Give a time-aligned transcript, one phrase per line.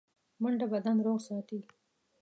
[0.41, 1.59] منډه بدن روغ ساتي